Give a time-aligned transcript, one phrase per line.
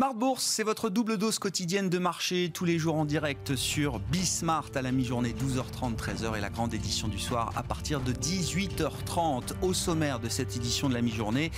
[0.00, 3.98] Smart Bourse, c'est votre double dose quotidienne de marché tous les jours en direct sur
[3.98, 8.14] Bismart à la mi-journée 12h30 13h et la grande édition du soir à partir de
[8.14, 11.50] 18h30 au sommaire de cette édition de la mi-journée.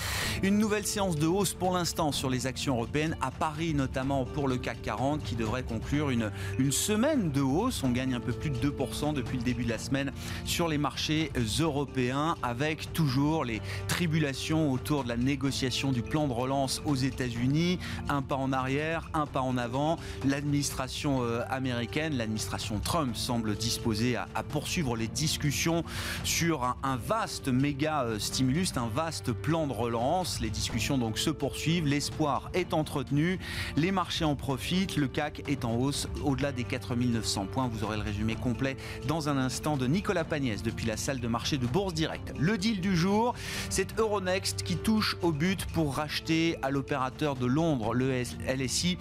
[0.42, 4.48] Une nouvelle séance de hausse pour l'instant sur les actions européennes à Paris notamment pour
[4.48, 6.32] le CAC 40 qui devrait conclure une,
[6.72, 7.84] semaine de hausse.
[7.84, 10.10] On gagne un peu plus de 2% depuis le début de la semaine
[10.44, 11.30] sur les marchés
[11.60, 17.78] européens avec toujours les tribulations autour de la négociation du plan de relance aux États-Unis.
[18.08, 19.98] Un pas en arrière, un pas en avant.
[20.24, 25.84] L'administration euh, américaine, l'administration Trump semble disposée à, poursuivre les discussions
[26.24, 30.40] sur un, vaste méga euh, stimulus, un vaste plan de relance.
[30.40, 33.38] Les discussions donc se poursuivent, l'espoir est entretenu,
[33.76, 37.68] les marchés en profitent, le CAC est en hausse au-delà des 4900 points.
[37.70, 41.28] Vous aurez le résumé complet dans un instant de Nicolas Pagnès depuis la salle de
[41.28, 42.32] marché de Bourse Direct.
[42.38, 43.34] Le deal du jour,
[43.68, 48.98] c'est Euronext qui touche au but pour racheter à l'opérateur de Londres, le LSI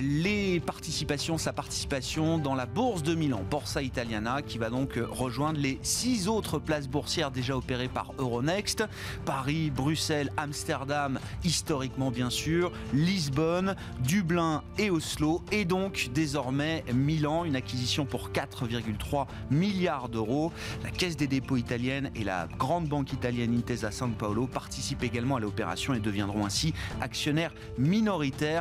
[0.00, 5.58] les participations, sa participation dans la bourse de Milan, Borsa Italiana, qui va donc rejoindre
[5.58, 8.84] les six autres places boursières déjà opérées par Euronext.
[9.24, 17.56] Paris, Bruxelles, Amsterdam, historiquement bien sûr, Lisbonne, Dublin et Oslo, et donc désormais Milan, une
[17.56, 20.52] acquisition pour 4,3 milliards d'euros.
[20.82, 25.36] La Caisse des dépôts italienne et la grande banque italienne Intesa San Paolo participent également
[25.36, 28.51] à l'opération et deviendront ainsi actionnaires minoritaires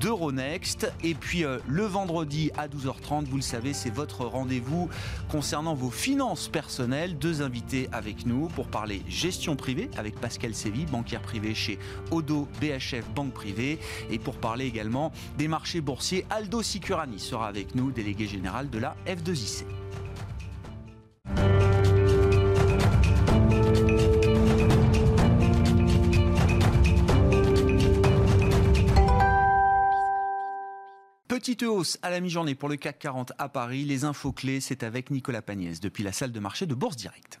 [0.00, 0.92] d'Euronext.
[1.02, 4.88] Et puis euh, le vendredi à 12h30, vous le savez, c'est votre rendez-vous
[5.30, 7.18] concernant vos finances personnelles.
[7.18, 11.78] Deux invités avec nous pour parler gestion privée avec Pascal Sévy, banquière privée chez
[12.10, 13.78] Odo BHF Banque Privée.
[14.10, 18.78] Et pour parler également des marchés boursiers, Aldo Sicurani sera avec nous, délégué général de
[18.78, 19.79] la F2IC.
[31.50, 33.82] Petite hausse à la mi-journée pour le CAC 40 à Paris.
[33.82, 37.40] Les infos clés, c'est avec Nicolas Pagnès depuis la salle de marché de Bourse Directe.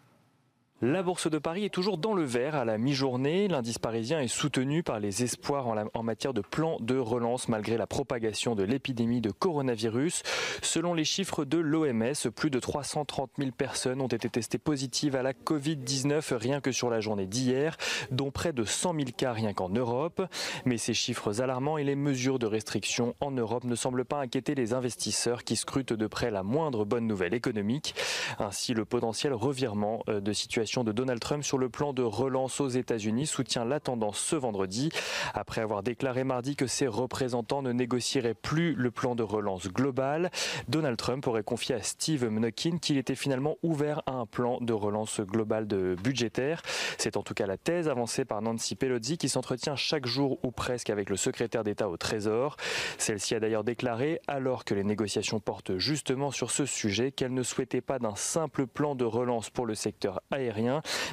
[0.82, 3.48] La bourse de Paris est toujours dans le vert à la mi-journée.
[3.48, 7.86] L'indice parisien est soutenu par les espoirs en, matière de plan de relance malgré la
[7.86, 10.22] propagation de l'épidémie de coronavirus.
[10.62, 15.22] Selon les chiffres de l'OMS, plus de 330 000 personnes ont été testées positives à
[15.22, 17.76] la Covid-19 rien que sur la journée d'hier,
[18.10, 20.22] dont près de 100 000 cas rien qu'en Europe.
[20.64, 24.54] Mais ces chiffres alarmants et les mesures de restriction en Europe ne semblent pas inquiéter
[24.54, 27.94] les investisseurs qui scrutent de près la moindre bonne nouvelle économique.
[28.38, 32.60] Ainsi, le potentiel revirement euh, de situation de Donald Trump sur le plan de relance
[32.60, 34.90] aux États-Unis soutient la tendance ce vendredi,
[35.34, 40.30] après avoir déclaré mardi que ses représentants ne négocieraient plus le plan de relance global.
[40.68, 44.72] Donald Trump aurait confié à Steve Mnuchin qu'il était finalement ouvert à un plan de
[44.72, 46.62] relance global de budgétaire.
[46.98, 50.52] C'est en tout cas la thèse avancée par Nancy Pelosi qui s'entretient chaque jour ou
[50.52, 52.56] presque avec le secrétaire d'État au Trésor.
[52.96, 57.42] Celle-ci a d'ailleurs déclaré, alors que les négociations portent justement sur ce sujet, qu'elle ne
[57.42, 60.59] souhaitait pas d'un simple plan de relance pour le secteur aérien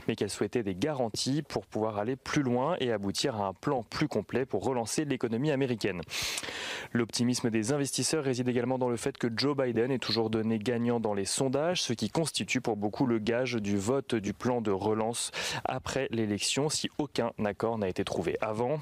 [0.08, 3.84] mais qu'elle souhaitait des garanties pour pouvoir aller plus loin et aboutir à un plan
[3.84, 6.02] plus complet pour relancer l'économie américaine.
[6.94, 11.00] L'optimisme des investisseurs réside également dans le fait que Joe Biden est toujours donné gagnant
[11.00, 14.72] dans les sondages, ce qui constitue pour beaucoup le gage du vote du plan de
[14.72, 15.31] relance
[15.66, 18.80] après l'élection si aucun accord n'a été trouvé avant.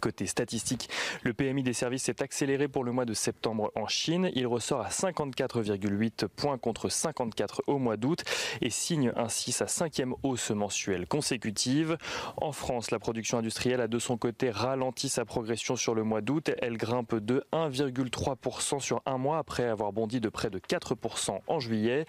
[0.00, 0.88] Côté statistique,
[1.22, 4.30] le PMI des services s'est accéléré pour le mois de septembre en Chine.
[4.34, 8.24] Il ressort à 54,8 points contre 54 au mois d'août
[8.60, 11.96] et signe ainsi sa cinquième hausse mensuelle consécutive.
[12.36, 16.20] En France, la production industrielle a de son côté ralenti sa progression sur le mois
[16.20, 16.50] d'août.
[16.60, 21.60] Elle grimpe de 1,3% sur un mois après avoir bondi de près de 4% en
[21.60, 22.06] juillet.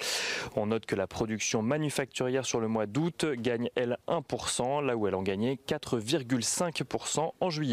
[0.56, 5.08] On note que la production manufacturière sur le mois d'août gagne elle 1%, là où
[5.08, 7.65] elle en gagnait 4,5% en juillet.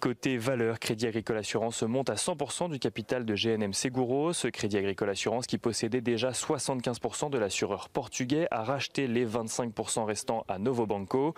[0.00, 4.32] Côté valeur, Crédit Agricole Assurance monte à 100% du capital de GNM Seguros.
[4.32, 10.04] Ce Crédit Agricole Assurance qui possédait déjà 75% de l'assureur portugais a racheté les 25%
[10.04, 11.34] restants à Novo Banco.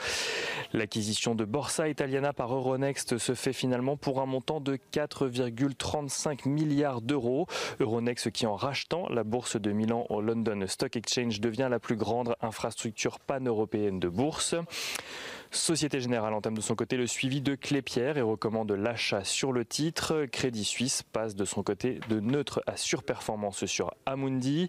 [0.73, 7.03] L'acquisition de Borsa Italiana par Euronext se fait finalement pour un montant de 4,35 milliards
[7.03, 7.47] d'euros.
[7.81, 11.97] Euronext qui en rachetant la bourse de Milan au London Stock Exchange devient la plus
[11.97, 14.55] grande infrastructure pan-européenne de bourse.
[15.55, 19.65] Société Générale entame de son côté le suivi de Clépierre et recommande l'achat sur le
[19.65, 20.27] titre.
[20.27, 24.69] Crédit Suisse passe de son côté de neutre à surperformance sur Amundi.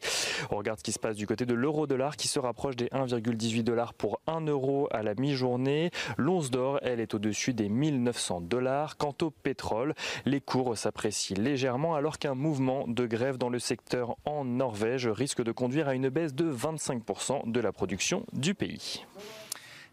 [0.51, 3.63] On regarde ce qui se passe du côté de l'euro-dollar qui se rapproche des 1,18
[3.63, 5.89] dollars pour 1 euro à la mi-journée.
[6.17, 8.95] L'once d'or, elle, est au-dessus des 1900 dollars.
[8.97, 9.95] Quant au pétrole,
[10.25, 15.43] les cours s'apprécient légèrement alors qu'un mouvement de grève dans le secteur en Norvège risque
[15.43, 19.03] de conduire à une baisse de 25% de la production du pays.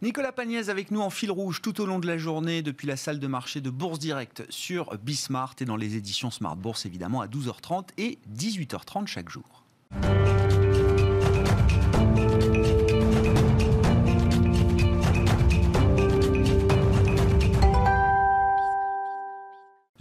[0.03, 2.97] Nicolas Pagnès avec nous en fil rouge tout au long de la journée depuis la
[2.97, 7.21] salle de marché de Bourse Direct sur Bismart et dans les éditions Smart Bourse évidemment
[7.21, 9.63] à 12h30 et 18h30 chaque jour.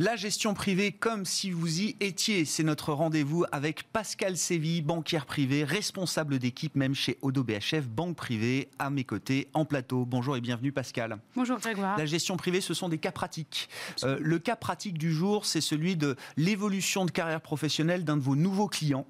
[0.02, 5.28] La gestion privée comme si vous y étiez, c'est notre rendez-vous avec Pascal Séville, banquière
[5.28, 10.06] privée, responsable d'équipe même chez Odo BHF, banque privée, à mes côtés en plateau.
[10.06, 11.20] Bonjour et bienvenue Pascal.
[11.36, 12.00] Bonjour Grégoire.
[12.00, 13.70] La gestion privée, ce sont des cas pratiques.
[14.04, 18.24] Euh, le cas pratique du jour, c'est celui de l'évolution de carrière professionnelle d'un de
[18.24, 19.06] vos nouveaux clients.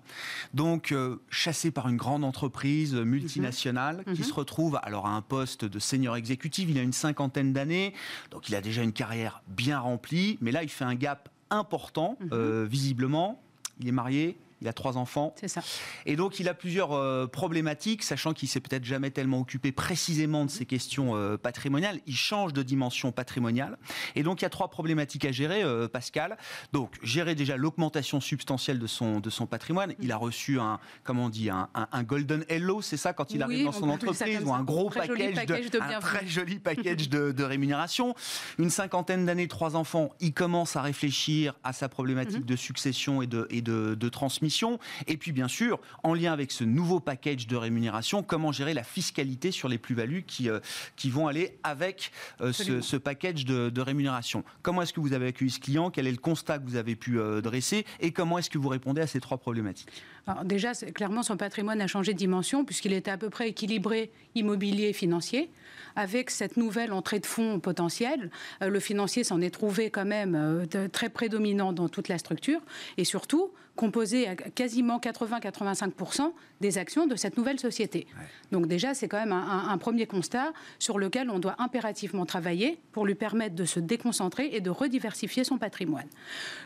[0.54, 4.28] Donc euh, chassé par une grande entreprise multinationale qui mhm.
[4.28, 7.94] se retrouve alors à un poste de senior exécutif, il a une cinquantaine d'années,
[8.30, 12.18] donc il a déjà une carrière bien remplie, mais là il fait un gap important,
[12.20, 12.30] mhm.
[12.32, 13.42] euh, visiblement.
[13.80, 15.34] Il est marié, il a trois enfants.
[15.40, 15.62] C'est ça.
[16.06, 20.46] Et donc, il a plusieurs euh, problématiques, sachant qu'il s'est peut-être jamais tellement occupé précisément
[20.46, 22.00] de ces questions euh, patrimoniales.
[22.06, 23.78] Il change de dimension patrimoniale.
[24.16, 26.38] Et donc, il y a trois problématiques à gérer, euh, Pascal.
[26.74, 29.96] Donc, gérer déjà l'augmentation substantielle de son, de son patrimoine.
[30.00, 33.42] Il a reçu un, comment on dit, un, un, golden hello, c'est ça, quand il
[33.42, 37.44] arrive dans son entreprise, ou un gros package, de, un très joli package de, de,
[37.44, 38.14] rémunération.
[38.60, 42.46] Une cinquantaine d'années, trois enfants, il commence à réfléchir à sa problématique mhm.
[42.46, 44.10] de succession et de, et de, de
[44.52, 48.74] transmission et puis, bien sûr, en lien avec ce nouveau package de rémunération, comment gérer
[48.74, 50.60] la fiscalité sur les plus-values qui, euh,
[50.96, 52.12] qui vont aller avec
[52.42, 54.44] euh, ce, package de, rémunération.
[54.62, 55.90] Comment est-ce que vous avez accueilli ce client?
[55.90, 57.86] Quel est le constat que vous avez pu euh, dresser?
[58.00, 59.90] Et comment est-ce que vous répondez à ces trois problématiques?
[60.28, 64.12] Alors Déjà, clairement, son patrimoine a changé de dimension puisqu'il était à peu près équilibré
[64.36, 65.50] immobilier et financier.
[65.96, 68.32] Avec cette nouvelle entrée de fonds potentielle,
[68.62, 72.62] le financier s'en est trouvé quand même très prédominant dans toute la structure.
[72.98, 78.06] Et surtout, composé à quasiment 80-85% des actions de cette nouvelle société.
[78.52, 83.06] Donc déjà, c'est quand même un, premier constat sur lequel on doit impérativement travailler pour
[83.06, 86.08] lui permettre de se déconcentrer et de rediversifier son patrimoine.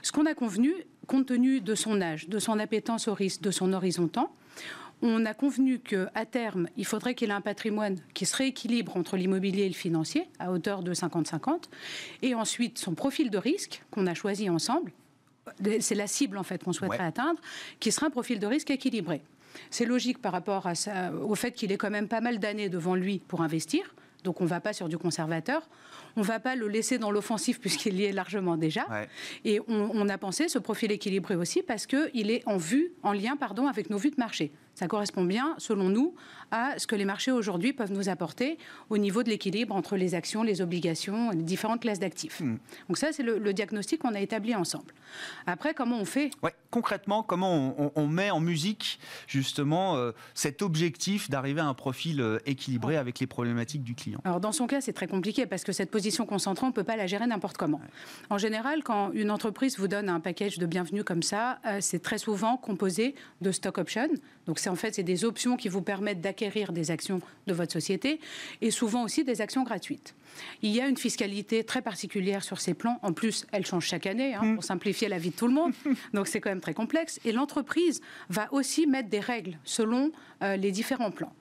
[0.01, 0.73] Ce qu'on a convenu,
[1.05, 4.33] compte tenu de son âge, de son appétence au risque, de son horizon temps,
[5.01, 9.17] on a convenu qu'à terme, il faudrait qu'il ait un patrimoine qui se rééquilibre entre
[9.17, 11.63] l'immobilier et le financier à hauteur de 50-50,
[12.21, 14.91] et ensuite son profil de risque qu'on a choisi ensemble,
[15.79, 17.39] c'est la cible en fait qu'on souhaiterait atteindre,
[17.79, 19.21] qui sera un profil de risque équilibré.
[19.69, 22.69] C'est logique par rapport à ça, au fait qu'il ait quand même pas mal d'années
[22.69, 23.93] devant lui pour investir.
[24.25, 25.69] Donc on ne va pas sur du conservateur.
[26.17, 28.85] On ne va pas le laisser dans l'offensif puisqu'il y est largement déjà.
[29.45, 33.13] Et on, on, a pensé ce profil équilibré aussi parce qu'il est en vue, en
[33.13, 34.51] lien pardon, avec nos vues de marché.
[34.75, 36.13] Ça correspond bien, selon nous,
[36.51, 38.57] à ce que les marchés aujourd'hui peuvent nous apporter
[38.89, 42.41] au niveau de l'équilibre entre les actions, les obligations les différentes classes d'actifs.
[42.41, 42.57] Hmm.
[42.87, 44.93] Donc ça, c'est le, diagnostic qu'on a établi ensemble.
[45.47, 46.31] Après, comment on fait?
[46.43, 52.19] Ouais, Concrètement, comment on, met en musique justement euh, cet objectif d'arriver à un profil
[52.19, 54.19] euh, équilibré avec les problématiques du client?
[54.25, 56.83] Alors dans son cas, c'est très compliqué parce que cette position concentrée, on ne peut
[56.83, 57.79] pas la gérer n'importe comment.
[58.29, 61.99] En général, quand une entreprise vous donne un package de bienvenue comme ça, euh, c'est
[61.99, 64.09] très souvent composé de stock options.
[64.47, 67.71] Donc c'est en fait c'est des options qui vous permettent d'acquérir des actions de votre
[67.71, 68.19] société
[68.61, 70.15] et souvent aussi des actions gratuites.
[70.61, 72.99] Il y a une fiscalité très particulière sur ces plans.
[73.01, 75.73] En plus, elle change chaque année hein, pour simplifier la vie de tout le monde.
[76.13, 77.19] Donc c'est quand même très complexe.
[77.25, 80.11] Et l'entreprise va aussi mettre des règles selon
[80.43, 81.33] euh, les différents plans.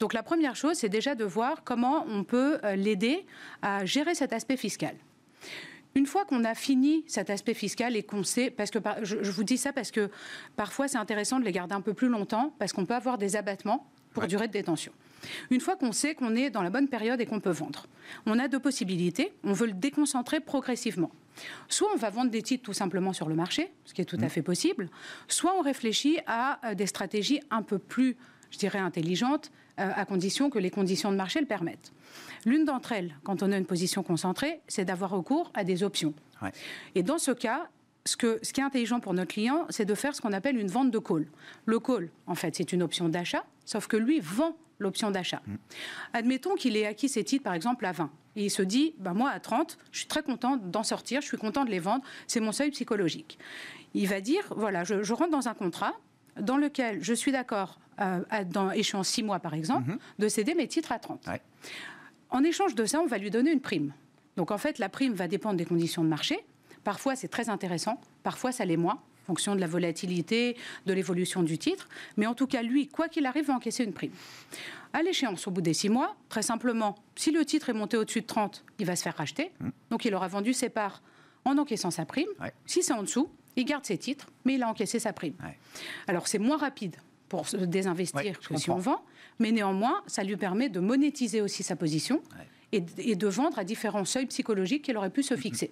[0.00, 3.24] Donc la première chose, c'est déjà de voir comment on peut euh, l'aider
[3.62, 4.96] à gérer cet aspect fiscal.
[5.94, 9.44] Une fois qu'on a fini cet aspect fiscal et qu'on sait, parce que je, vous
[9.44, 10.08] dis ça parce que
[10.56, 13.36] parfois c'est intéressant de les garder un peu plus longtemps, parce qu'on peut avoir des
[13.36, 14.92] abattements pour durée de détention.
[15.50, 17.86] Une fois qu'on sait qu'on est dans la bonne période et qu'on peut vendre,
[18.26, 19.32] on a deux possibilités.
[19.44, 21.10] On veut le déconcentrer progressivement.
[21.68, 24.18] Soit on va vendre des titres tout simplement sur le marché, ce qui est tout
[24.20, 24.30] à mmh.
[24.30, 24.88] fait possible,
[25.28, 28.16] soit on réfléchit à euh, des stratégies un peu plus,
[28.50, 31.92] je dirais, intelligentes, euh, à condition que les conditions de marché le permettent.
[32.44, 36.14] L'une d'entre elles, quand on a une position concentrée, c'est d'avoir recours à des options.
[36.94, 37.68] Et dans ce cas,
[38.06, 40.56] ce, que, ce qui est intelligent pour notre client, c'est de faire ce qu'on appelle
[40.56, 41.26] une vente de call.
[41.66, 45.42] Le call, en fait, c'est une option d'achat, sauf que lui vend l'option d'achat.
[45.46, 45.54] Mm.
[46.14, 48.10] Admettons qu'il ait acquis ses titres, par exemple, à 20.
[48.36, 51.26] Et il se dit, ben moi, à 30, je suis très content d'en sortir, je
[51.26, 53.38] suis content de les vendre, c'est mon seuil psychologique.
[53.94, 55.94] Il va dire, voilà, je, rentre dans un contrat
[56.40, 59.98] dans lequel je suis d'accord, euh, dans échéance 6 mois, par exemple, mm-hmm.
[60.18, 61.28] de céder mes titres à 30.
[62.30, 63.92] En échange de ça, on va lui donner une prime.
[64.36, 66.40] Donc en fait, la prime va dépendre des conditions de marché.
[66.84, 71.42] Parfois, c'est très intéressant, parfois, ça l'est moins, en fonction de la volatilité, de l'évolution
[71.42, 71.88] du titre.
[72.16, 74.12] Mais en tout cas, lui, quoi qu'il arrive, va encaisser une prime.
[74.92, 78.22] À l'échéance, au bout des six mois, très simplement, si le titre est monté au-dessus
[78.22, 79.52] de 30, il va se faire racheter.
[79.60, 79.68] Mmh.
[79.90, 81.02] Donc il aura vendu ses parts
[81.44, 82.28] en encaissant sa prime.
[82.66, 85.34] Si c'est en dessous, il garde ses titres, mais il a encaissé sa prime.
[86.06, 86.96] Alors c'est moins rapide
[87.30, 89.02] pour se désinvestir que si on vend,
[89.38, 92.20] mais néanmoins, ça lui permet de monétiser aussi sa position
[92.72, 95.70] et, de vendre à différents seuils psychologiques qu'il aurait pu se fixer.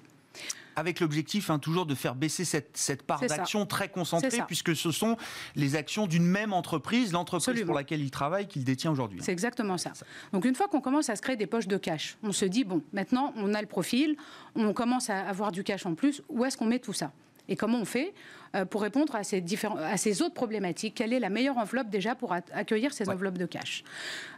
[0.76, 5.16] Avec l'objectif hein, toujours de faire baisser cette, part d'action très concentrée, puisque ce sont
[5.56, 9.18] les actions d'une même entreprise, l'entreprise pour laquelle il travaille, qu'il détient aujourd'hui.
[9.20, 9.92] C'est exactement ça.
[10.32, 12.62] Donc une fois qu'on commence à se créer des poches de cash, on se dit,
[12.62, 14.16] bon, maintenant on a le profil,
[14.54, 17.10] on commence à avoir du cash en plus, où est-ce qu'on met tout ça?
[17.48, 18.14] Et comment on fait
[18.54, 20.94] euh, pour répondre à ces, différents, à ces autres problématiques?
[20.94, 23.84] Quelle est la meilleure enveloppe déjà pour accueillir ces enveloppes de cash?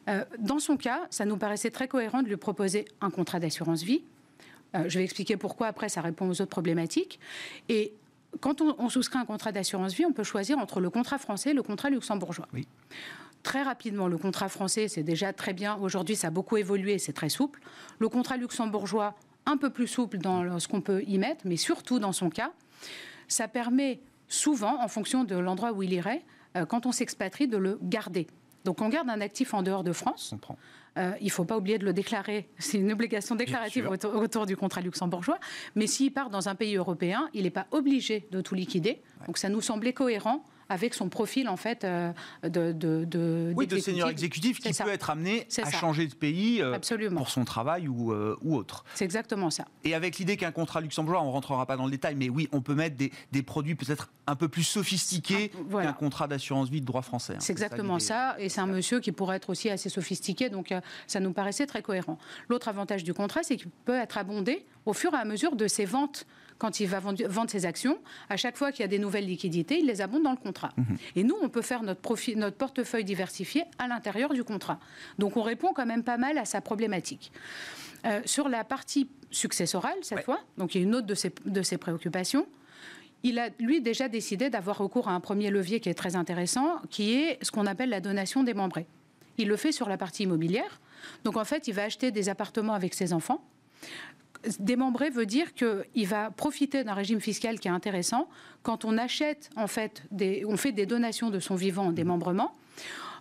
[0.09, 3.83] Euh, Dans son cas, ça nous paraissait très cohérent de lui proposer un contrat d'assurance
[3.83, 4.03] vie
[4.75, 7.19] euh, je vais expliquer pourquoi après ça répond aux autres problématiques.
[7.69, 7.93] Et
[8.41, 11.55] quand on, souscrit un contrat d'assurance vie, on peut choisir entre le contrat français et
[11.55, 12.47] le contrat luxembourgeois.
[12.53, 12.69] Oui.
[13.43, 15.77] Très rapidement, le contrat français, c'est déjà très bien.
[15.77, 17.61] Aujourd'hui, ça a beaucoup évolué, c'est très souple.
[17.99, 19.15] Le contrat luxembourgeois,
[19.47, 22.53] un peu plus souple dans ce qu'on peut y mettre, mais surtout dans son cas,
[23.29, 26.23] ça permet souvent, en fonction de l'endroit où il irait,
[26.57, 28.27] euh, quand on s'expatrie, de le garder.
[28.65, 30.35] Donc on garde un actif en dehors de France.
[30.99, 32.49] Euh, il ne faut pas oublier de le déclarer.
[32.59, 35.39] C'est une obligation déclarative autour, du contrat luxembourgeois.
[35.75, 39.01] Mais s'il part dans un pays européen, il n'est pas obligé de tout liquider.
[39.27, 42.13] Donc ça nous semblait cohérent avec son profil en fait euh,
[42.45, 46.79] de, de, oui, de senior exécutif qui peut être amené à changer de pays euh,
[47.15, 48.85] pour son travail ou, euh, ou autre.
[48.95, 49.67] C'est exactement ça.
[49.85, 52.61] Et avec l'idée qu'un contrat luxembourgeois, on rentrera pas dans le détail, mais oui, on
[52.61, 56.81] peut mettre des, des produits peut-être un peu plus sophistiqués ah, qu'un contrat d'assurance vie
[56.81, 57.35] de droit français.
[57.35, 57.41] Hein.
[57.41, 60.73] C'est exactement ça, et c'est un monsieur qui pourrait être aussi assez sophistiqué, donc
[61.09, 62.17] ça nous paraissait très cohérent.
[62.49, 65.67] L'autre avantage du contrat, c'est qu'il peut être abondé au fur et à mesure de
[65.67, 66.27] ses ventes
[66.61, 67.99] quand il va vendre ses actions,
[68.29, 70.73] à chaque fois qu'il y a des nouvelles liquidités, il les abonde dans le contrat.
[70.77, 70.99] Mhm.
[71.17, 74.79] Et nous, on peut faire notre, profil, notre portefeuille diversifié à l'intérieur du contrat.
[75.19, 77.33] Donc on répond quand même pas mal à sa problématique.
[78.05, 81.33] Euh, sur la partie successorale, cette fois, donc il y a une autre de ses,
[81.47, 82.47] de ses préoccupations,
[83.23, 86.81] il a, lui, déjà décidé d'avoir recours à un premier levier qui est très intéressant,
[86.91, 88.87] qui est ce qu'on appelle la donation démembrée.
[89.39, 90.81] Il le fait sur la partie immobilière.
[91.25, 93.43] Donc, en fait, il va acheter des appartements avec ses enfants
[94.59, 98.29] démembré veut dire qu'il va profiter d'un régime fiscal qui est intéressant
[98.63, 102.55] quand on achète, en fait, des, on fait des donations de son vivant en démembrement.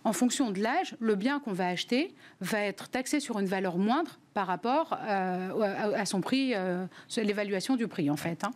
[0.04, 3.76] En fonction de l'âge, le bien qu'on va acheter va être taxé sur une valeur
[3.76, 6.86] moindre par rapport euh, à son prix, euh,
[7.16, 8.44] l'évaluation du prix en fait.
[8.44, 8.50] Hein.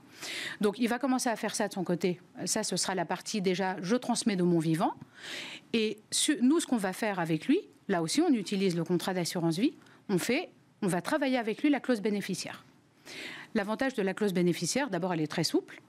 [0.61, 2.21] Donc il va commencer à faire ça de son côté.
[2.47, 4.95] Ça, ce sera la partie déjà, je transmets de mon vivant.
[5.75, 5.99] Et
[6.41, 9.75] nous, ce qu'on va faire avec lui, là aussi, on utilise le contrat d'assurance vie.
[10.09, 10.51] On fait
[10.85, 12.63] on va travailler avec lui la clause bénéficiaire.
[13.55, 15.81] L'avantage de la clause bénéficiaire, d'abord, elle est très souple.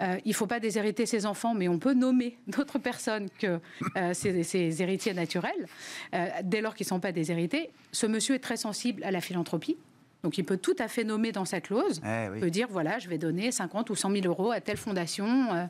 [0.00, 3.60] Euh, il ne faut pas déshériter ses enfants, mais on peut nommer d'autres personnes que
[3.96, 5.66] euh, ses, héritiers naturels,
[6.14, 7.70] euh, dès lors qu'ils ne sont pas déshérités.
[7.92, 9.76] Ce monsieur est très sensible à la philanthropie.
[10.22, 13.00] Donc il peut tout à fait nommer dans sa clause, eh il peut dire, voilà,
[13.00, 15.68] je vais donner 50 ou 100 000 euros à telle fondation.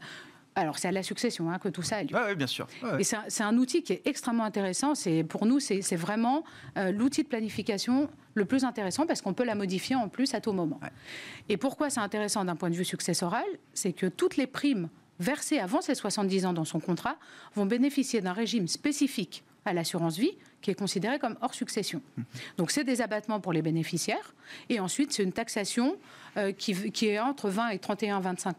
[0.54, 2.14] Alors, c'est à la succession hein, que tout ça a lieu.
[2.14, 2.66] Oui, bien sûr.
[2.99, 4.92] Et c'est un, outil qui est extrêmement intéressant.
[5.28, 6.44] Pour nous, c'est vraiment
[6.76, 10.52] l'outil de planification le plus intéressant parce qu'on peut la modifier en plus à tout
[10.52, 10.80] moment.
[11.49, 13.44] Et pourquoi c'est intéressant d'un point de vue successoral?
[13.75, 14.88] C'est que toutes les primes
[15.21, 17.16] versées avant ses 70 ans dans son contrat
[17.54, 22.02] vont bénéficier d'un régime spécifique à l'assurance vie qui est considéré comme hors succession.
[22.16, 22.23] Mmh.
[22.59, 24.35] Donc c'est des abattements pour les bénéficiaires
[24.68, 25.97] et ensuite c'est une taxation
[26.37, 28.54] euh, qui, qui, est entre 20 et 31-25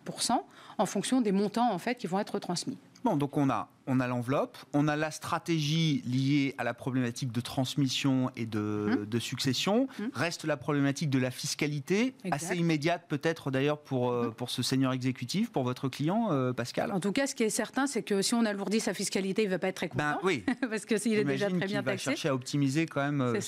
[0.78, 2.78] en fonction des montants en fait qui vont être transmis.
[3.04, 7.32] Bon, donc on a on a l'enveloppe, on a la stratégie liée à la problématique
[7.32, 9.20] de transmission et de, hum.
[9.20, 9.88] succession.
[10.00, 10.10] Hum.
[10.14, 14.34] Reste la problématique de la fiscalité, assez immédiate peut-être d'ailleurs pour, euh, hum.
[14.34, 16.92] pour ce seigneur exécutif, pour votre client, euh, Pascal.
[16.92, 19.46] En tout cas, ce qui est certain, c'est que si on alourdit sa fiscalité, il
[19.46, 20.20] ne va pas être très ben content.
[20.24, 20.46] oui.
[20.70, 21.84] parce qu'il est déjà très bien taxé.
[21.84, 23.40] va chercher à optimiser quand même euh,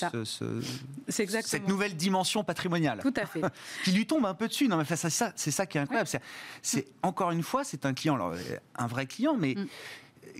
[1.08, 3.00] cette nouvelle dimension patrimoniale.
[3.00, 3.42] Tout à fait.
[3.84, 4.68] qui lui tombe un peu dessus.
[4.68, 6.08] Non, mais c'est ça, ça qui est incroyable.
[6.62, 8.34] C'est encore une fois, c'est un client, alors,
[8.76, 9.54] un vrai client, mais me.
[9.54, 9.68] Mm.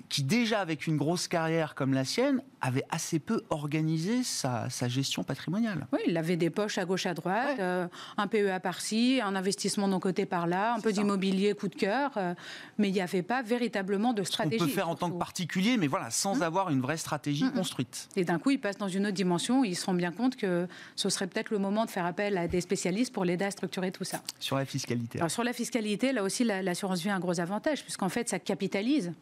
[0.08, 5.22] Qui déjà avec une grosse carrière comme la sienne avait assez peu organisé sa, gestion
[5.22, 5.86] patrimoniale.
[5.92, 7.86] Oui, il avait des poches à gauche à droite, euh,
[8.16, 12.34] un PEA par-ci, un investissement d'un côté par-là, un peu d'immobilier coup de cœur, euh,
[12.78, 14.62] mais il n'y avait pas véritablement de stratégie.
[14.62, 16.42] On peut faire en tant que particulier, mais voilà, sans hum.
[16.42, 17.54] avoir une vraie stratégie hum, hum.
[17.54, 18.08] construite.
[18.16, 20.66] Et d'un coup, il passe dans une autre dimension, il se rend bien compte que
[20.94, 23.92] ce serait peut-être le moment de faire appel à des spécialistes pour l'aider à structurer
[23.92, 24.22] tout ça.
[24.40, 25.20] Sur la fiscalité.
[25.28, 29.12] sur la fiscalité, là aussi, l'assurance vie a un gros avantage, puisqu'en fait, ça capitalise.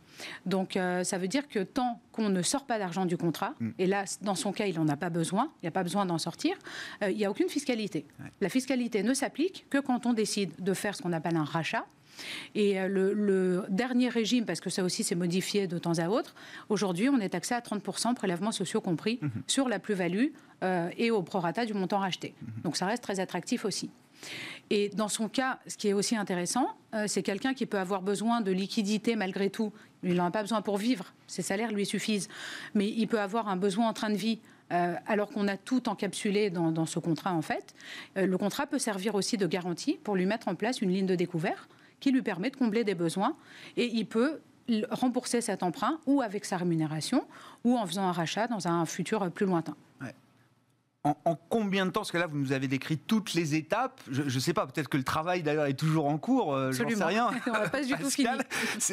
[0.47, 3.71] Donc, euh, ça veut dire que tant qu'on ne sort pas d'argent du contrat, mm.
[3.79, 6.07] et là, dans son cas, il n'en a pas besoin, il n'y a pas besoin
[6.07, 6.57] d'en sortir,
[7.03, 8.07] euh, il n'y a aucune fiscalité.
[8.41, 11.87] La fiscalité ne s'applique que quand on décide de faire ce qu'on appelle un rachat.
[12.55, 16.35] Et euh, le, dernier régime, parce que ça aussi s'est modifié de temps à autre,
[16.69, 19.29] aujourd'hui on est taxé à 30% prélèvements sociaux compris mm-hmm.
[19.49, 20.29] sur la plus-value
[20.97, 22.29] et au prorata du montant racheté.
[22.29, 22.63] Mm-hmm.
[22.63, 23.91] Donc ça reste très attractif aussi.
[24.71, 28.03] Et dans son cas, ce qui est aussi intéressant, euh, c'est quelqu'un qui peut avoir
[28.03, 29.73] besoin de liquidité malgré tout.
[30.03, 32.29] Il n'en a pas besoin pour vivre, ses salaires lui suffisent.
[32.75, 34.41] Mais il peut avoir un besoin en train de vie
[34.73, 37.75] euh, alors qu'on a tout encapsulé dans, ce contrat en fait.
[38.17, 41.07] Euh, le contrat peut servir aussi de garantie pour lui mettre en place une ligne
[41.07, 41.69] de découvert
[42.01, 43.37] qui lui permet de combler des besoins
[43.77, 44.41] et il peut
[44.91, 47.27] rembourser cet emprunt ou avec sa rémunération
[47.65, 49.77] ou en faisant un rachat dans un futur plus lointain
[51.05, 54.01] en, combien de temps Parce que là, vous nous avez décrit toutes les étapes.
[54.11, 56.55] Je ne sais pas, peut-être que le travail d'ailleurs est toujours en cours.
[56.55, 57.31] Euh, J'en sais rien.
[57.47, 58.29] On pas du tout fini.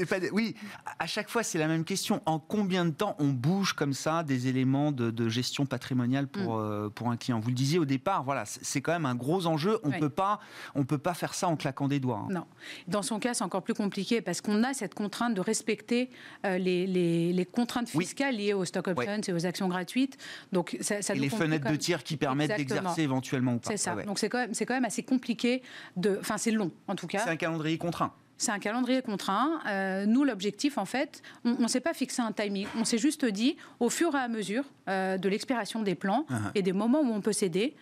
[0.09, 0.55] Pas, oui,
[0.99, 2.21] à chaque fois, c'est la même question.
[2.25, 6.61] En combien de temps on bouge comme ça des éléments de, gestion patrimoniale pour, mm.
[6.61, 7.39] euh, pour un client?
[7.39, 9.79] Vous le disiez au départ, voilà, c'est quand même un gros enjeu.
[9.83, 10.41] On peut pas,
[10.75, 12.25] on peut pas faire ça en claquant des doigts.
[12.25, 12.33] Hein.
[12.33, 12.45] Non.
[12.87, 16.09] Dans son cas, c'est encore plus compliqué parce qu'on a cette contrainte de respecter
[16.45, 20.17] euh, les, les, contraintes fiscales liées aux stock options et aux actions gratuites.
[20.51, 23.71] Donc, ça, ça et les fenêtres de tir qui permettent d'exercer éventuellement ou pas.
[23.71, 23.95] C'est ça.
[24.03, 25.61] Donc c'est quand, même, quand même assez compliqué
[25.95, 26.17] de.
[26.19, 27.19] Enfin, c'est long en tout cas.
[27.19, 28.13] C'est un calendrier contraint.
[28.41, 29.59] C'est un calendrier contraint.
[29.67, 32.65] Euh, nous, l'objectif, en fait, on ne s'est pas fixé un timing.
[32.75, 36.51] On s'est juste dit, au fur et à mesure euh, de l'expiration des plans uh-huh.
[36.55, 37.75] et des moments où on peut céder,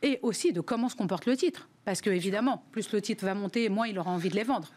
[0.00, 1.68] et aussi de comment se comporte le titre.
[1.84, 4.70] Parce que, évidemment, plus le titre va monter, moins il aura envie de les vendre.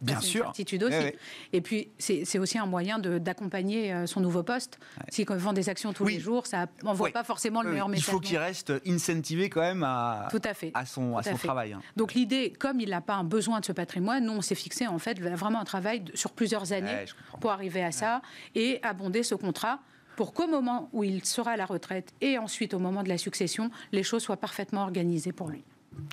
[0.00, 0.40] Bien sûr.
[0.40, 1.12] Une certitude aussi.
[1.52, 4.78] Et puis, c'est aussi un moyen d'accompagner euh, son nouveau poste.
[5.08, 8.06] S'il vend des actions tous les jours, ça n'envoie pas forcément le meilleur message.
[8.08, 10.70] Il faut qu'il reste incentivé quand même à, Tout à, fait.
[10.74, 11.72] à son, à son travail.
[11.72, 11.82] Hein.
[11.96, 14.86] Donc, l'idée, comme il n'a pas un besoin de ce patrimoine, nous, on s'est fixé
[14.86, 17.04] en fait vraiment un travail sur plusieurs années
[17.40, 18.22] pour arriver à ça
[18.54, 19.80] et abonder ce contrat
[20.16, 23.18] pour qu'au moment où il sera à la retraite et ensuite au moment de la
[23.18, 25.62] succession, les choses soient parfaitement organisées pour lui.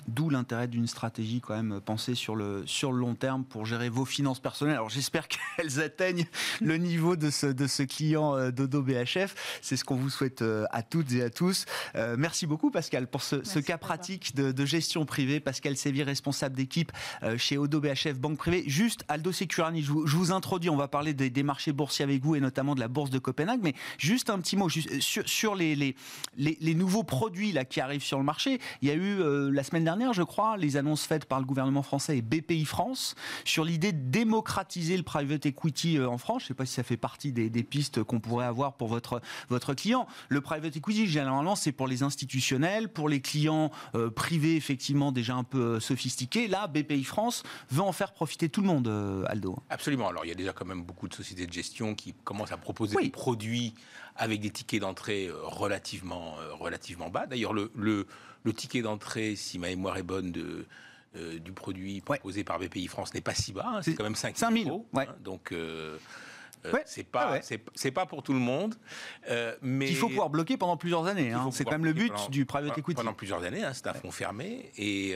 [0.08, 3.88] D'où l'intérêt d'une stratégie quand même pensée sur le, sur le long terme pour gérer
[3.88, 4.76] vos finances personnelles.
[4.76, 6.26] Alors j'espère qu'elles atteignent
[6.60, 9.58] le niveau de ce, de ce client euh, d'Odo BHF.
[9.62, 11.66] C'est ce qu'on vous souhaite euh, à toutes et à tous.
[11.94, 15.38] Euh, merci beaucoup Pascal pour ce, ce cas pratique de, gestion privée.
[15.38, 16.90] Pascal Séville, responsable d'équipe
[17.36, 18.64] chez Odo BHF Banque Privée.
[18.66, 22.22] Juste Aldo Securani, je vous, je vous introduis, on va parler des, marchés boursiers avec
[22.24, 23.60] vous et notamment de la bourse de Copenhague.
[23.62, 25.94] Mais juste un petit mot sur, sur les, les,
[26.36, 28.58] les, nouveaux produits là, qui arrivent sur le marché.
[28.82, 31.82] Il y a eu la semaine dernière, je crois, les annonces faites par le gouvernement
[31.82, 36.42] français et BPI France sur l'idée de démocratiser le private equity euh, en France.
[36.42, 39.20] Je ne sais pas si ça fait partie des, pistes qu'on pourrait avoir pour votre,
[39.48, 40.06] votre client.
[40.28, 45.34] Le private equity, généralement, c'est pour les institutionnels, pour les clients euh, privés, effectivement, déjà
[45.34, 46.48] un peu euh, sophistiqués.
[46.48, 48.88] Là, BPI France veut en faire profiter tout le monde,
[49.26, 49.58] Aldo.
[49.70, 50.08] Absolument.
[50.08, 52.56] Alors, il y a déjà quand même beaucoup de sociétés de gestion qui commencent à
[52.56, 53.74] proposer des produits
[54.16, 57.26] avec des tickets d'entrée relativement, relativement bas.
[57.26, 58.06] D'ailleurs, le, le
[58.46, 60.66] le ticket d'entrée, si ma mémoire est bonne, de,
[61.16, 63.66] euh, du produit proposé par BPI France n'est pas si bas.
[63.66, 64.86] Hein, c'est quand même 5 000 euros.
[64.94, 65.52] Hein, donc.
[65.52, 65.98] Euh,
[66.64, 67.38] euh, c'est pas,
[67.74, 68.74] c'est pas pour tout le monde,
[69.62, 71.32] mais il faut pouvoir bloquer pendant plusieurs années.
[71.32, 71.48] Hein.
[71.52, 72.96] C'est quand même le but du private equity.
[72.96, 75.14] Pendant plusieurs années, c'est un fonds fermé et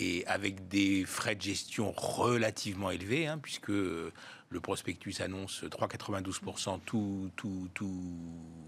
[0.00, 7.68] et avec des frais de gestion relativement élevés, puisque le prospectus annonce 3,92 tout tout
[7.74, 8.00] tout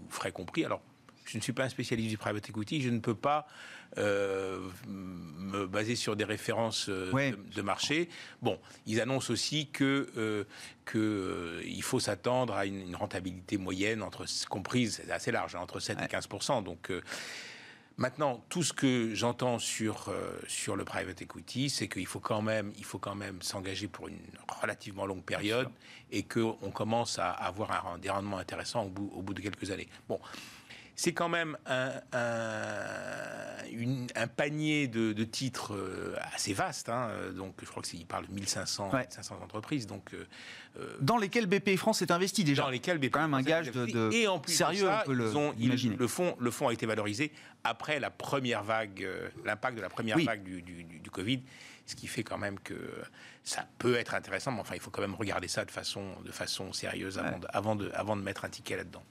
[0.09, 0.63] frais compris.
[0.63, 0.81] Alors
[1.25, 3.47] je ne suis pas un spécialiste du private equity, je ne peux pas
[3.97, 8.09] euh, me baser sur des références euh, de, marché.
[8.41, 10.43] Bon, ils annoncent aussi que euh,
[10.83, 15.99] que il faut s'attendre à une, rentabilité moyenne entre comprise assez large, hein, entre 7
[16.03, 16.27] et 15
[16.63, 16.91] Donc
[17.97, 20.13] Maintenant, tout ce que j'entends sur,
[20.49, 24.09] sur le private equity, c'est qu'il faut quand même, il faut quand même s'engager pour
[24.09, 24.19] une
[24.61, 25.69] relativement longue période
[26.11, 29.71] et qu'on commence à avoir un, des rendements intéressants au bout, au bout de quelques
[29.71, 29.87] années.
[30.09, 30.19] Bon,
[30.95, 32.01] c'est quand même un,
[34.35, 36.89] panier de, titres euh, assez vaste.
[36.89, 37.09] Hein.
[37.35, 39.87] Donc, je crois qu'il parle de 1500 500 entreprises.
[39.87, 40.25] Donc, euh,
[40.79, 42.63] euh, dans lesquelles BPI France est investi déjà.
[42.63, 44.89] Dans lesquelles BPI quand même un gage de, et en plus sérieux.
[44.89, 45.31] on peut le,
[45.97, 47.31] le fonds, le fonds a été valorisé
[47.63, 49.07] après la première vague,
[49.43, 51.41] l'impact de la première vague du, du, Covid
[51.87, 52.73] ce qui fait quand même que
[53.43, 56.31] ça peut être intéressant, mais enfin, il faut quand même regarder ça de façon, de
[56.31, 59.03] façon sérieuse avant, de, avant de mettre un ticket là-dedans.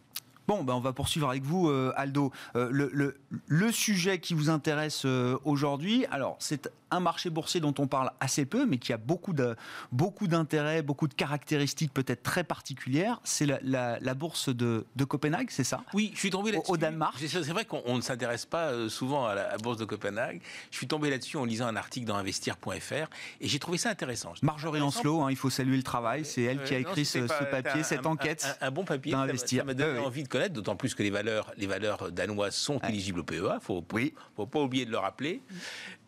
[0.46, 2.30] Bon, ben on va poursuivre avec vous, euh, Aldo.
[2.54, 7.74] Euh, le, le, sujet qui vous intéresse euh, aujourd'hui, alors c'est un marché boursier dont
[7.78, 9.56] on parle assez peu, mais qui a beaucoup de
[9.92, 13.20] beaucoup d'intérêts, beaucoup de caractéristiques peut-être très particulières.
[13.24, 15.84] C'est la, bourse de, Copenhague, c'est ça?
[15.92, 16.70] Oui, je suis tombé là-dessus.
[16.70, 17.16] Au, Danemark?
[17.18, 20.40] C'est vrai qu'on ne s'intéresse pas souvent à la bourse de Copenhague.
[20.70, 23.08] Je suis tombé là-dessus en lisant un article dans investir.fr
[23.40, 24.34] et j'ai trouvé ça intéressant.
[24.42, 26.24] Marjorie Ancelot, hein, il faut saluer le travail.
[26.24, 28.56] C'est elle qui a écrit ce, papier, cette enquête.
[28.60, 29.12] Un, bon papier.
[29.12, 29.60] D'investir.
[29.60, 33.20] Ça m'a donné envie de d'autant plus que les valeurs, les valeurs danoises sont éligibles
[33.20, 33.54] au PEA.
[33.54, 34.14] Il faut, oui.
[34.36, 35.40] faut pas oublier de le rappeler.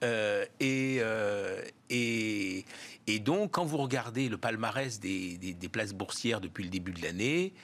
[0.03, 2.65] Euh, et, euh, et,
[3.07, 7.03] et, donc, quand vous regardez le palmarès des, des, places boursières depuis le début de
[7.03, 7.55] l'année,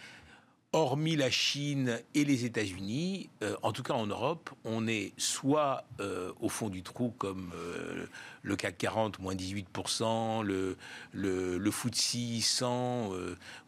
[0.73, 5.85] hormis la Chine et les États-Unis, euh, en tout cas en Europe, on est soit
[6.01, 8.07] euh, au fond du trou comme euh,
[8.42, 10.79] le CAC 40, moins 18%, le,
[11.12, 13.11] le, le FTSE 100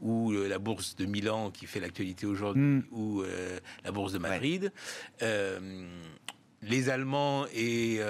[0.01, 2.85] ou la bourse de Milan qui fait l'actualité aujourd'hui, mm.
[2.93, 3.23] ou
[3.85, 4.73] la bourse de Madrid.
[6.65, 8.01] Les Allemands et,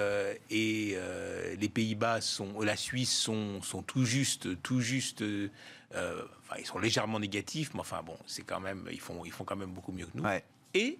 [0.49, 0.97] et
[1.59, 5.23] les Pays-Bas sont, la Suisse sont, sont tout juste, tout juste
[5.95, 9.31] euh, enfin, ils sont légèrement négatifs, mais enfin bon, c'est quand même, ils font, ils
[9.31, 10.23] font quand même beaucoup mieux que nous.
[10.73, 10.99] Et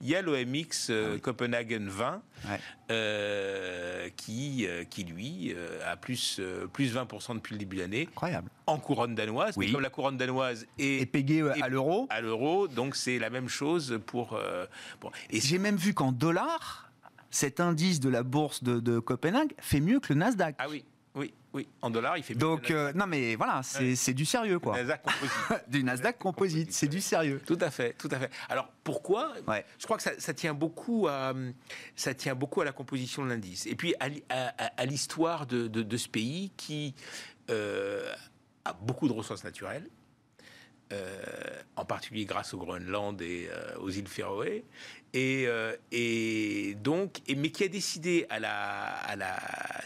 [0.00, 2.22] il y a l'OMX euh, ah Copenhagen 20
[2.90, 5.54] euh, qui, qui, lui,
[5.86, 6.40] a plus,
[6.72, 8.08] plus 20% depuis le début de l'année.
[8.10, 8.50] Incroyable.
[8.66, 9.56] En couronne danoise.
[9.56, 9.66] Oui.
[9.66, 12.06] Mais comme la couronne danoise est, et payée à l'euro.
[12.10, 14.38] À l'euro, donc c'est la même chose pour.
[15.00, 16.90] pour et j'ai même vu qu'en dollars,
[17.30, 20.56] cet indice de la bourse de, de Copenhague fait mieux que le Nasdaq.
[20.58, 20.84] Ah oui.
[21.54, 24.76] Oui, en dollars, il fait Donc, euh, non, mais voilà, c'est du sérieux, quoi.
[24.76, 25.64] Nasdaq composite.
[25.68, 27.40] du Nasdaq composite, c'est du sérieux.
[27.46, 28.30] Tout à fait, tout à fait.
[28.48, 29.32] Alors, pourquoi
[29.78, 31.32] Je crois que ça, tient beaucoup à,
[31.94, 33.66] ça tient beaucoup à la composition de l'indice.
[33.66, 36.96] Et puis, à, l'histoire de, ce pays qui
[37.50, 38.12] euh,
[38.64, 39.88] a beaucoup de ressources naturelles.
[40.92, 41.16] Euh,
[41.76, 43.48] en particulier grâce au Groenland et
[43.80, 44.64] aux îles Féroé,
[45.16, 49.36] euh, et, donc, et, mais qui a décidé à la, à la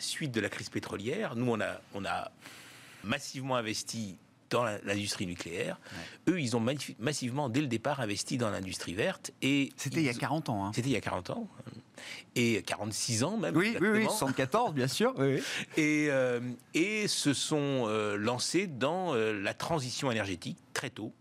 [0.01, 2.31] suite de la crise pétrolière, nous on a, on a
[3.05, 4.17] massivement investi
[4.51, 5.79] dans l'industrie nucléaire.
[6.29, 6.65] Eux, ils ont
[6.99, 9.33] massivement, dès le départ, investi dans l'industrie verte.
[9.43, 10.65] Et C'était il y a 40 ans.
[10.65, 10.73] Hein.
[10.75, 11.49] C'était il y a 40 ans.
[12.37, 13.57] Et 46 ans même.
[13.57, 15.13] Oui, oui, oui, 74, bien sûr.
[15.19, 15.43] Oui,
[15.77, 16.41] Et, euh,
[16.73, 21.13] et se sont euh, lancés dans la transition énergétique très tôt.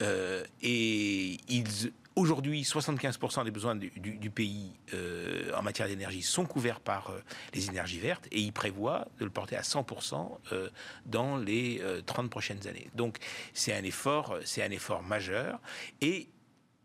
[0.00, 7.10] et ils Aujourd'hui, 75% des besoins du, pays euh, en matière d'énergie sont couverts par
[7.10, 7.22] euh,
[7.54, 10.68] les énergies vertes et il prévoit de le porter à 100% euh,
[11.06, 12.88] dans les 30 prochaines années.
[12.96, 13.18] Donc
[13.54, 15.60] c'est un effort, c'est un effort majeur
[16.00, 16.28] et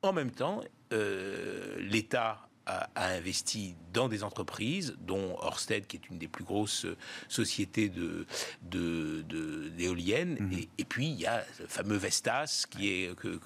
[0.03, 6.27] en même temps, l'État a, investi dans des entreprises, dont Orsted, qui est une des
[6.27, 6.85] plus grosses
[7.27, 8.25] sociétés de,
[9.77, 10.65] d'éoliennes, mhm.
[10.77, 13.39] et, puis il y a le fameux Vestas, qui est que,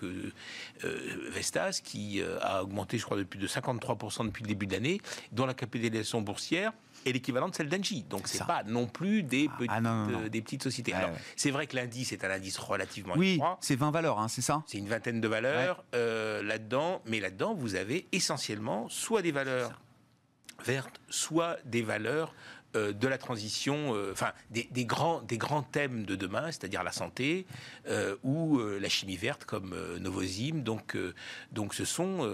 [0.84, 4.68] euh, Vestas, qui euh, a augmenté, je crois, de plus de 53% depuis le début
[4.68, 5.02] de l'année,
[5.32, 6.74] dont la capitalisation boursière
[7.06, 8.04] est l'équivalent de celle d'Engie.
[8.04, 10.94] Donc c'est pas non plus des, ah, petites, euh, des petites sociétés.
[10.94, 14.42] Alors c'est vrai que l'indice est un indice relativement Oui, c'est 20 valeurs, hein, c'est
[14.42, 14.64] ça?
[14.68, 19.82] C'est une vingtaine de valeurs euh, là-dedans, mais là-dedans vous avez essentiellement soit des valeurs
[20.66, 22.34] vertes, soit des valeurs
[22.94, 27.46] de la transition, enfin des, grands, des grands thèmes de demain, c'est-à-dire la santé
[28.24, 30.64] ou la chimie verte comme Novozymes.
[30.64, 30.98] Donc,
[31.52, 32.30] donc ce sont,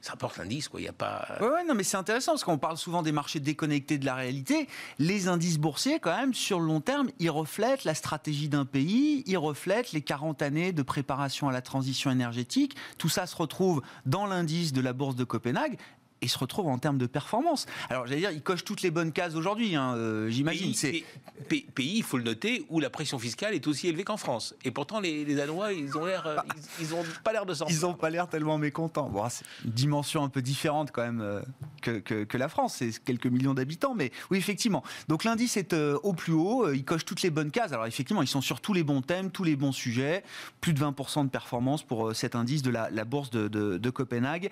[0.00, 0.80] ça porte l'indice, quoi.
[0.80, 1.38] Il n'y a pas.
[1.40, 4.68] Ouais, non, mais c'est intéressant parce qu'on parle souvent des marchés déconnectés de la réalité.
[4.98, 9.22] Les indices boursiers, quand même, sur le long terme, ils reflètent la stratégie d'un pays,
[9.26, 12.76] ils reflètent les 40 années de préparation à la transition énergétique.
[12.98, 15.78] Tout ça se retrouve dans l'indice de la bourse de Copenhague
[16.20, 17.66] et se retrouve en termes de performance.
[17.90, 20.74] Alors, j'allais dire, il coche toutes les bonnes cases aujourd'hui, hein, euh, j'imagine.
[20.74, 21.04] C'est
[21.48, 24.54] pays, il faut le noter, où la pression fiscale est aussi élevée qu'en France.
[24.64, 26.44] Et pourtant, les, Danois, ils ont l'air, euh, bah,
[26.80, 27.66] ils, ont pas l'air de s'en.
[27.66, 29.08] Ils n'ont pas l'air tellement mécontents.
[29.08, 31.40] Bon, c'est une dimension un peu différente quand même euh,
[31.80, 32.76] que, que, la France.
[32.78, 34.82] C'est quelques millions d'habitants, mais oui, effectivement.
[35.08, 36.72] Donc l'indice est au plus haut.
[36.72, 37.72] il coche toutes les bonnes cases.
[37.72, 40.24] Alors effectivement, ils sont sur tous les bons thèmes, tous les bons sujets.
[40.60, 44.50] Plus de 20% de performance pour cet indice de la, bourse de, de, de Copenhague.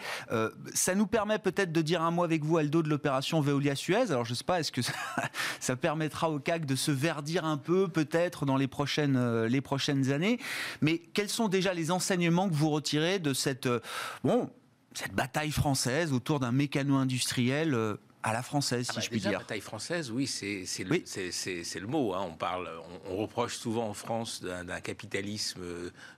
[0.75, 4.11] ça nous permet peut-être peut-être de dire un mot avec vous, Aldo, de l'opération Veolia-Suez.
[4.11, 4.83] Alors, je ne sais pas, est-ce que
[5.61, 9.61] ça, permettra au CAC de se verdir un peu, peut-être, dans les prochaines, euh, les
[9.61, 10.39] prochaines années
[10.83, 13.81] Mais quels sont déjà les enseignements que vous retirez de cette, euh,
[14.23, 14.51] bon,
[14.93, 19.09] cette bataille française autour d'un mécano industriel euh, à la française, si ah bah je
[19.09, 19.39] puis dire.
[19.39, 22.15] La taille française, oui, c'est le, le, mot.
[22.15, 22.27] Hein.
[22.29, 22.69] On, parle,
[23.09, 25.63] on, reproche souvent en France d'un capitalisme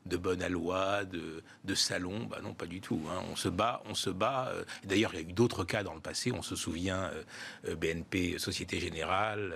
[0.06, 2.24] de bonne aloi, de, de salon.
[2.24, 3.00] Bah non, pas du tout.
[3.10, 3.22] Hein.
[3.30, 4.48] On se bat, on se bat.
[4.52, 6.32] Euh, d'ailleurs, il y a eu d'autres cas dans le passé.
[6.32, 7.22] On se souvient euh,
[7.68, 9.54] euh, BNP, Société Générale.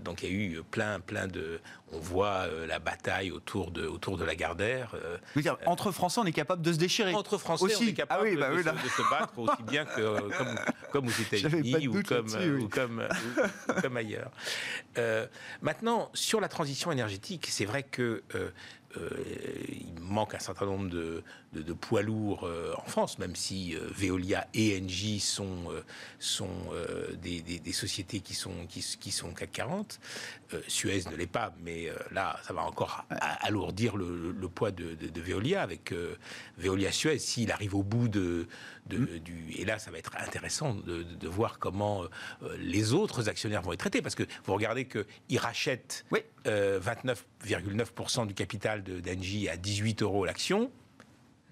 [0.00, 1.60] donc il y a eu plein, plein de.
[1.94, 4.94] On voit la bataille autour de, autour de la Gardère.
[5.36, 7.14] Dire, entre Français, on est capable de se déchirer.
[7.14, 10.20] Entre Français, on est capable ah oui, bah de, de, se battre aussi bien que
[10.36, 10.58] comme,
[10.92, 12.26] comme aux États-Unis ou comme,
[12.62, 13.02] ou, comme,
[13.80, 14.30] comme, ailleurs.
[14.98, 15.26] Euh,
[15.62, 18.50] maintenant, sur la transition énergétique, c'est vrai que euh, euh,
[19.68, 23.80] il manque un certain nombre de, de, poids lourds euh, en France, même si euh,
[23.94, 25.72] Veolia et Engie sont,
[26.18, 26.48] sont
[27.22, 30.00] des, des, sociétés qui sont, qui, qui sont CAC 40.
[30.68, 33.04] Suez ne l'est pas, mais là, ça va encore
[33.40, 35.92] alourdir le, le poids de, de, Veolia avec
[36.58, 37.18] Veolia Suez.
[37.18, 38.46] S'il arrive au bout de,
[38.90, 39.18] mm.
[39.18, 39.52] du.
[39.56, 42.04] Et là, ça va être intéressant de, voir comment
[42.58, 46.04] les autres actionnaires vont être traités, parce que vous regardez qu'ils rachètent
[46.44, 50.70] 29,9% du capital d'Engie à 18 euros l'action,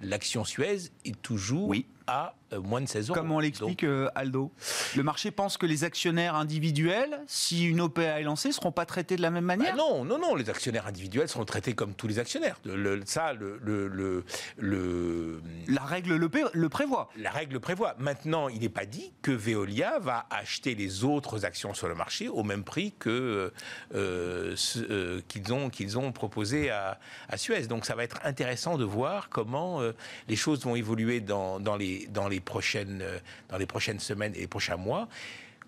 [0.01, 1.75] l'action Suez est toujours.
[2.07, 3.19] À euh, moins de 16 euros.
[3.19, 4.53] Comment on l'explique, Donc, euh, Aldo?
[4.97, 8.85] Le marché pense que les actionnaires individuels, si une OPA est lancée, ne seront pas
[8.87, 11.95] traités de la même bah manière non, non, non, les actionnaires individuels seront traités comme
[11.95, 12.59] tous les actionnaires.
[12.65, 14.25] Le- ça, le, le,
[14.59, 17.09] le, La règle le, prévoit.
[17.17, 17.95] la règle prévoit.
[17.99, 22.29] Maintenant, il n'est pas dit que Veolia va acheter les autres actions sur le marché
[22.29, 23.53] au même prix que
[23.95, 27.67] euh, euh, qu'ils ont qu'ils ont proposé à, à Suez.
[27.67, 29.93] Donc, ça va être intéressant de voir comment euh,
[30.29, 34.35] les choses vont évoluer dans, dans les dans les prochaines euh, dans les prochaines semaines
[34.35, 35.09] et les prochains mois.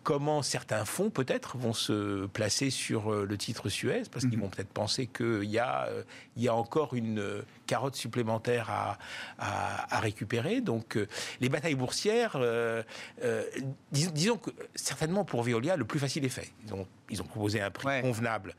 [0.03, 4.03] Comment certains fonds peut-être vont se placer sur euh, le titre Suez?
[4.13, 6.03] Parce qu'ils vont peut-être penser qu'il y a euh,
[6.37, 8.99] il y a encore une euh, carotte supplémentaire à,
[9.39, 10.61] à, à récupérer.
[10.61, 11.07] Donc euh,
[11.41, 12.83] les batailles boursières, euh,
[13.23, 13.45] euh,
[13.93, 16.53] dis- disons que certainement pour Veolia, le plus facile est fait.
[16.67, 18.03] Ils ont, ils ont proposé un prix Ouais.
[18.03, 18.55] convenable.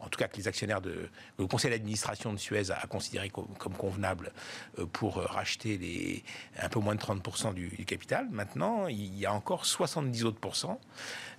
[0.00, 3.30] En tout cas, que les actionnaires de le conseil d'administration de Suez a, a considéré
[3.30, 4.32] comme, comme convenable
[4.78, 6.24] euh, pour euh, racheter les
[6.60, 8.28] un peu moins de 30% du, du capital.
[8.30, 10.80] Maintenant, il y a encore 70 autres pourcents.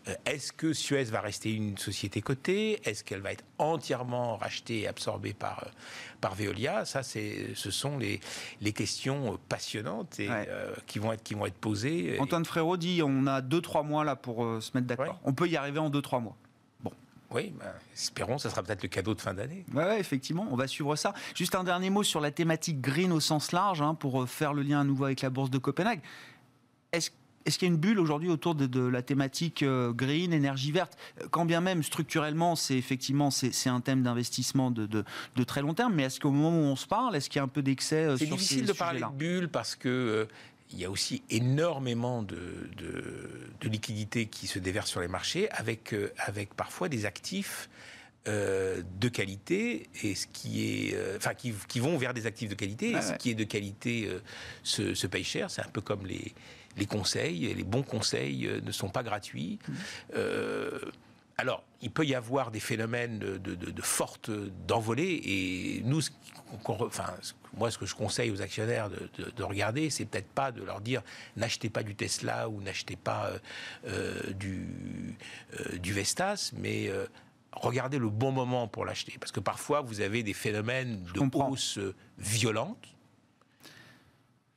[0.08, 2.82] Euh, Est-ce que Suez va rester une société cotée?
[2.88, 5.68] Est-ce qu'elle va être entièrement rachetée et absorbée par,
[6.22, 6.86] par Veolia?
[6.86, 8.20] Ça, c'est, ce sont les,
[8.62, 10.46] les questions passionnantes et, Ouais.
[10.50, 12.18] euh, qui, vont être, qui vont être posées.
[12.20, 15.06] Antoine Frérot dit on a 2-3 mois là pour euh, se mettre d'accord.
[15.08, 15.22] Ouais.
[15.26, 16.36] On peut y arriver en 2-3 mois.
[17.34, 19.66] Oui, ben, espérons, ça sera peut-être le cadeau de fin d'année.
[19.74, 21.14] Ouais, ouais, effectivement, on va suivre ça.
[21.36, 24.54] Juste un dernier mot sur la thématique green au sens large, hein, pour euh, faire
[24.54, 26.02] le lien à nouveau avec la bourse de Copenhague.
[26.92, 27.10] Est-ce
[27.46, 30.72] est-ce qu'il y a une bulle aujourd'hui autour de, de la thématique euh, green, énergie
[30.72, 30.98] verte?
[31.30, 35.04] Quand bien même structurellement, c'est effectivement c'est c'est un thème d'investissement de, de-
[35.36, 37.42] de très long terme, mais est-ce qu'au moment où on se parle, est-ce qu'il y
[37.42, 39.12] a un peu d'excès euh, C'est sur difficile ces de parler sujets-là?
[39.12, 40.26] de bulle parce que euh,
[40.74, 43.04] il y a aussi énormément de, de,
[43.62, 47.70] de liquidités qui se déversent sur les marchés avec, euh, avec parfois des actifs
[48.28, 52.50] euh, de qualité et ce qui est euh, enfin qui, qui vont vers des actifs
[52.50, 53.18] de qualité et ce ouais.
[53.18, 54.22] qui est de qualité euh,
[54.64, 56.34] se, se paye cher c'est un peu comme les
[56.78, 60.16] les conseils les bons conseils ne sont pas gratuits Mmh.
[61.38, 64.30] Alors, il peut y avoir des phénomènes de, de, de- de forte
[64.68, 66.12] d'envolée, et nous, ce
[66.68, 67.08] enfin,
[67.58, 70.62] moi, ce que je conseille aux actionnaires de, de- de regarder, c'est peut-être pas de
[70.64, 71.02] leur dire
[71.36, 73.40] n'achetez pas du Tesla ou n'achetez pas euh,
[73.88, 74.68] euh, du,
[75.60, 77.08] euh, du Vestas, mais euh,
[77.52, 81.50] regardez le bon moment pour l'acheter, parce que parfois vous avez des phénomènes de comprends.
[81.50, 81.80] hausse
[82.20, 82.93] violente.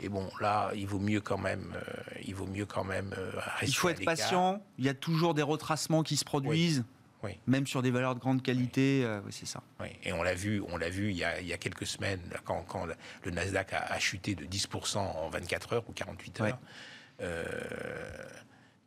[0.03, 1.81] Et bon, là, il vaut mieux quand même, euh,
[2.23, 5.33] il vaut mieux quand même euh, rester Il faut être patient, il y a toujours
[5.33, 6.85] des retracements qui se produisent,
[7.23, 7.39] Oui.
[7.47, 9.63] même sur des valeurs de grande qualité, euh, oui, c'est ça.
[9.81, 11.87] Oui, et on l'a vu, on l'a vu il y, a, il y a quelques
[11.87, 15.93] semaines, quand, quand le- le Nasdaq a, a chuté de 10% en 24 heures ou
[15.93, 16.59] 48 heures.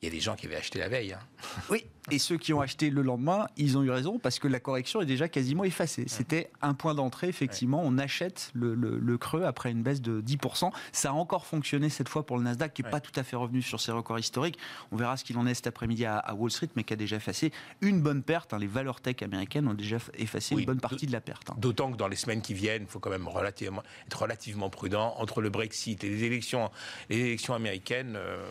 [0.02, 1.14] Il y a des gens qui avaient acheté la veille.
[1.14, 1.20] hein.
[1.70, 4.60] Oui, et ceux qui ont acheté le lendemain, ils ont eu raison parce que la
[4.60, 6.06] correction est déjà quasiment effacée.
[6.08, 7.82] C'était un point d'entrée, effectivement.
[7.84, 10.72] On achète le, le- le creux après une baisse de 10%.
[10.94, 12.92] Ça a encore fonctionné cette fois pour le Nasdaq qui n'est Ouais.
[12.92, 14.58] pas tout à fait revenu sur ses records historiques.
[14.92, 16.96] On verra ce qu'il en est cet après-midi à, à Wall Street, mais qui a
[16.96, 18.54] déjà effacé une bonne perte.
[18.54, 18.58] hein.
[18.60, 21.50] Les valeurs tech américaines ont déjà effacé Oui, une bonne partie de la perte.
[21.50, 21.56] hein.
[21.58, 25.14] D'autant que dans les semaines qui viennent, il faut quand même relativement, être relativement prudent
[25.18, 26.72] entre le Brexit et les élections,
[27.10, 28.16] les élections américaines.
[28.16, 28.44] euh,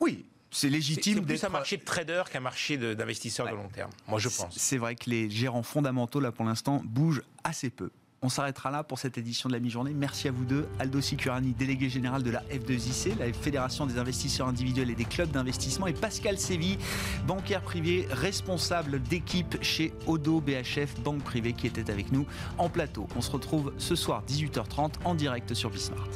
[0.00, 3.46] Oui, c'est c'est légitime c'est plus d'être un marché de traders qu'un marché de- d'investisseurs
[3.46, 3.90] de long terme.
[4.08, 4.56] Moi, je pense.
[4.56, 7.90] C'est vrai que les gérants fondamentaux, là, pour l'instant, bougent assez peu.
[8.22, 9.92] On s'arrêtera là pour cette édition de la mi-journée.
[9.92, 10.66] Merci à vous deux.
[10.78, 15.30] Aldo Sicurani, délégué général de la F2IC, la Fédération des investisseurs individuels et des clubs
[15.30, 16.78] d'investissement, et Pascal Sévy,
[17.26, 23.06] bancaire privé, responsable d'équipe chez Odo BHF, banque privée, qui était avec nous en plateau.
[23.16, 26.08] On se retrouve ce soir, 18h30, en direct sur Bismart.